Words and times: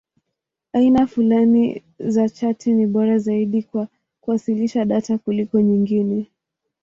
Aina 0.73 1.07
fulani 1.07 1.83
za 1.99 2.29
chati 2.29 2.73
ni 2.73 2.87
bora 2.87 3.17
zaidi 3.17 3.63
kwa 3.63 3.87
kuwasilisha 4.21 4.85
data 4.85 5.17
kuliko 5.17 5.61
nyingine. 5.61 6.29